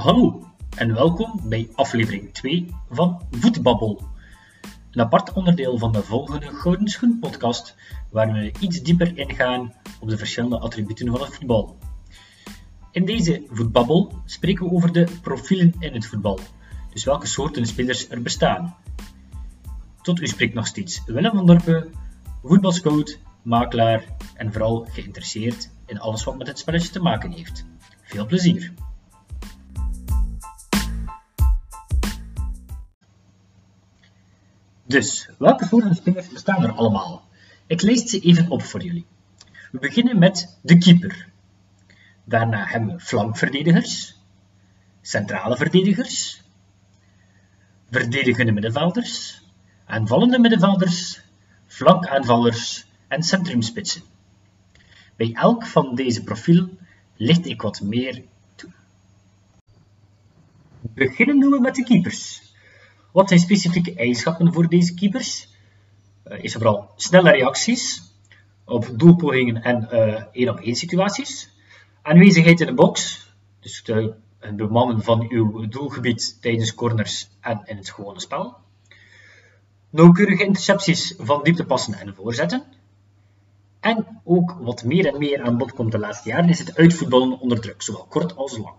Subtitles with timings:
[0.00, 0.46] Hallo
[0.76, 4.02] en welkom bij aflevering 2 van Voetbabbel.
[4.90, 7.76] Een apart onderdeel van de volgende Gouden Schoen podcast,
[8.10, 11.76] waar we iets dieper ingaan op de verschillende attributen van het voetbal.
[12.90, 16.38] In deze Voetbabbel spreken we over de profielen in het voetbal,
[16.92, 18.76] dus welke soorten spelers er bestaan.
[20.02, 21.92] Tot u spreekt nog steeds Willem van Dorpen,
[22.42, 27.66] voetbalscout, makelaar en vooral geïnteresseerd in alles wat met het spelletje te maken heeft.
[28.02, 28.72] Veel plezier!
[34.90, 37.28] Dus, welke soorten spelers bestaan er allemaal?
[37.66, 39.06] Ik lees ze even op voor jullie.
[39.72, 41.28] We beginnen met de keeper.
[42.24, 44.16] Daarna hebben we flankverdedigers,
[45.00, 46.42] centrale verdedigers,
[47.90, 49.42] verdedigende middenvelders,
[49.84, 51.20] aanvallende middenvelders,
[51.66, 54.02] flankaanvallers en centrumspitsen.
[55.16, 56.78] Bij elk van deze profielen
[57.16, 58.22] licht ik wat meer
[58.54, 58.70] toe.
[60.80, 62.49] Beginnen doen we met de keepers.
[63.12, 65.48] Wat zijn specifieke eigenschappen voor deze keepers?
[66.26, 68.02] Uh, is vooral snelle reacties
[68.64, 69.90] op doelpogingen en
[70.32, 71.50] één op één situaties.
[72.02, 73.26] Aanwezigheid in de box,
[73.60, 73.82] dus
[74.38, 78.56] het bemannen van uw doelgebied tijdens corners en in het gewone spel.
[79.90, 82.64] Nauwkeurige intercepties van dieptepassen en voorzetten.
[83.80, 87.40] En ook wat meer en meer aan bod komt de laatste jaren is het uitvoetballen
[87.40, 88.76] onder druk, zowel kort als lang.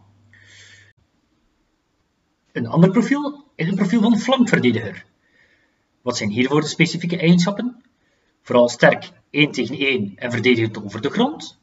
[2.52, 5.06] Een ander profiel is een profiel van flankverdediger.
[6.02, 7.84] Wat zijn hiervoor de specifieke eigenschappen?
[8.42, 11.60] Vooral sterk 1 tegen 1 en verdedigend over de grond.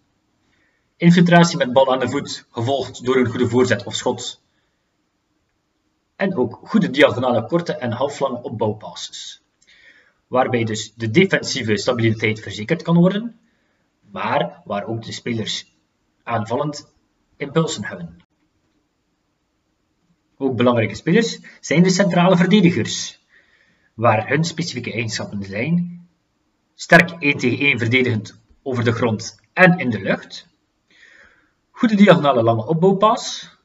[0.97, 4.43] Infiltratie met bal aan de voet, gevolgd door een goede voorzet of schot.
[6.17, 9.43] En ook goede diagonale korte en halflange opbouwpasses.
[10.27, 13.41] Waarbij dus de defensieve stabiliteit verzekerd kan worden,
[14.11, 15.75] maar waar ook de spelers
[16.23, 16.93] aanvallend
[17.37, 18.28] impulsen hebben.
[20.38, 23.25] Ook belangrijke spelers zijn de centrale verdedigers,
[23.94, 26.06] waar hun specifieke eigenschappen zijn.
[26.75, 30.48] Sterk 1 tegen 1 verdedigend over de grond en in de lucht,
[31.71, 33.56] goede diagonale lange opbouwpas.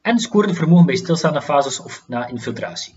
[0.00, 2.94] En scorend vermogen bij stilstaande fases of na infiltratie.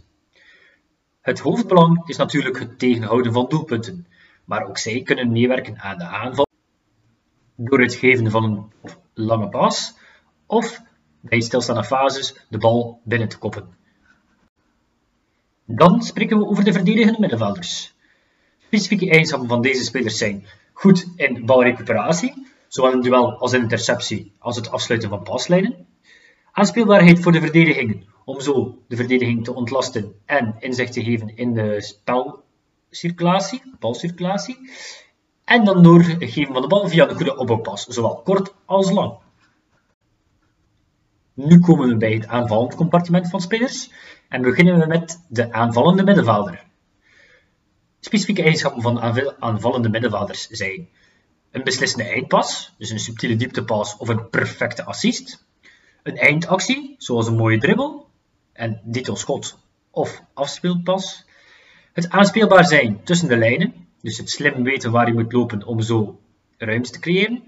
[1.22, 4.08] Het hoofdbelang is natuurlijk het tegenhouden van doelpunten,
[4.46, 6.48] maar ook zij kunnen meewerken aan de aanval
[7.56, 8.72] door het geven van een
[9.14, 9.98] lange pas
[10.46, 10.82] of
[11.30, 13.76] bij stilstaande fases de bal binnen te koppen.
[15.66, 17.94] Dan spreken we over de verdedigende middenvelders.
[18.60, 24.34] Specifieke eigenschappen van deze spelers zijn goed in balrecuperatie, zowel in duel als in interceptie,
[24.40, 25.88] als het afsluiten van paslijnen.
[26.52, 31.54] Aanspeelbaarheid voor de verdediging, om zo de verdediging te ontlasten en inzicht te geven in
[31.54, 34.70] de spelcirculatie, balcirculatie.
[35.44, 39.24] En dan door geven van de bal via een goede opbouwpas, zowel kort als lang.
[41.36, 43.92] Nu komen we bij het aanvallend compartiment van spelers
[44.30, 46.64] en beginnen we met de aanvallende middenvelder.
[48.00, 49.02] Specifieke eigenschappen van
[49.40, 50.90] aanvallende middenvelders zijn
[51.52, 55.46] een beslissende eindpas, dus een subtiele dieptepas of een perfecte assist,
[56.04, 58.10] een eindactie, zoals een mooie dribbel
[58.54, 59.58] en dito schot
[59.92, 61.26] of afspeelpas,
[61.94, 65.82] het aanspeelbaar zijn tussen de lijnen, dus het slim weten waar je moet lopen om
[65.82, 66.20] zo
[66.58, 67.44] ruimte te creëren,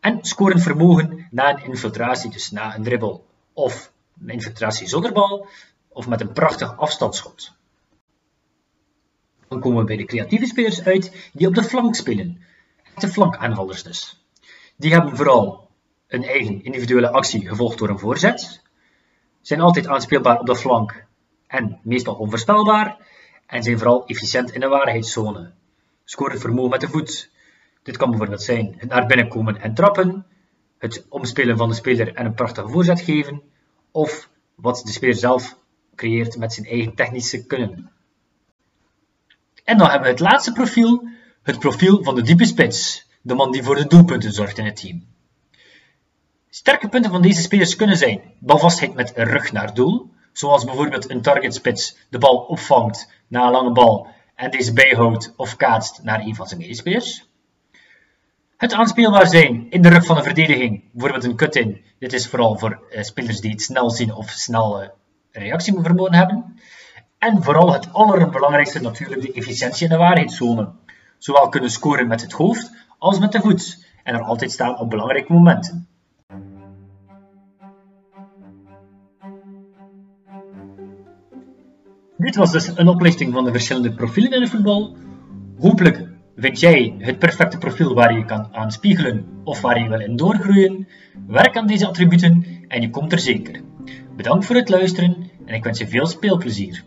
[0.00, 5.46] en scorend vermogen na een infiltratie, dus na een dribbel of een infiltratie zonder bal,
[5.88, 7.52] of met een prachtig afstandsschot.
[9.48, 12.42] Dan komen we bij de creatieve spelers uit die op de flank spelen.
[12.96, 14.24] De flankaanvallers dus.
[14.76, 15.68] Die hebben vooral
[16.06, 18.62] een eigen individuele actie gevolgd door een voorzet,
[19.40, 21.04] zijn altijd aanspeelbaar op de flank
[21.46, 22.96] en meestal onvoorspelbaar,
[23.46, 25.52] en zijn vooral efficiënt in de waarheidszone.
[26.04, 27.30] Scoren vermogen met de voet.
[27.86, 30.26] Dit kan bijvoorbeeld zijn het naar binnen komen en trappen,
[30.78, 33.42] het omspelen van de speler en een prachtige voorzet geven,
[33.90, 35.58] of wat de speler zelf
[35.94, 37.90] creëert met zijn eigen technische kunnen.
[39.64, 41.08] En dan hebben we het laatste profiel,
[41.42, 44.76] het profiel van de diepe spits, de man die voor de doelpunten zorgt in het
[44.76, 45.06] team.
[46.48, 51.22] Sterke punten van deze spelers kunnen zijn balvastheid met rug naar doel, zoals bijvoorbeeld een
[51.22, 56.34] targetspits de bal opvangt na een lange bal en deze bijhoudt of kaatst naar een
[56.34, 57.25] van zijn medespelers.
[58.56, 61.84] Het aanspeelbaar zijn in de rug van de verdediging, bijvoorbeeld een cut-in.
[61.98, 64.88] Dit is vooral voor uh, spelers die het snel zien of snel uh,
[65.30, 66.58] reactievermogen hebben.
[67.18, 70.70] En vooral het allerbelangrijkste natuurlijk de efficiëntie in de waarheidszone.
[71.18, 74.90] Zowel kunnen scoren met het hoofd als met de voet en er altijd staan op
[74.90, 75.88] belangrijke momenten.
[82.16, 84.96] Dit was dus een oplichting van de verschillende profielen in het voetbal.
[85.58, 86.05] Hopelijk
[86.36, 90.16] vind jij het perfecte profiel waar je kan aan spiegelen of waar je wil in
[90.16, 90.88] doorgroeien.
[91.26, 93.60] Werk aan deze attributen en je komt er zeker.
[94.16, 96.84] Bedankt voor het luisteren en ik wens je veel speelplezier.